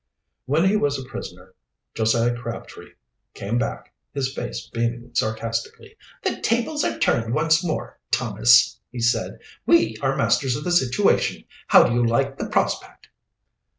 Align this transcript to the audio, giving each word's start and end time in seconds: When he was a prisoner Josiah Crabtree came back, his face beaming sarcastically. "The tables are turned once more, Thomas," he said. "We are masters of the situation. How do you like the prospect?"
When 0.47 0.67
he 0.67 0.75
was 0.75 0.97
a 0.97 1.07
prisoner 1.07 1.53
Josiah 1.93 2.35
Crabtree 2.35 2.93
came 3.35 3.59
back, 3.59 3.93
his 4.11 4.33
face 4.33 4.67
beaming 4.73 5.11
sarcastically. 5.13 5.95
"The 6.23 6.41
tables 6.41 6.83
are 6.83 6.97
turned 6.97 7.35
once 7.35 7.63
more, 7.63 7.99
Thomas," 8.09 8.79
he 8.89 8.99
said. 8.99 9.37
"We 9.67 9.95
are 10.01 10.17
masters 10.17 10.55
of 10.55 10.63
the 10.63 10.71
situation. 10.71 11.43
How 11.67 11.83
do 11.83 11.93
you 11.93 12.03
like 12.03 12.39
the 12.39 12.49
prospect?" 12.49 13.09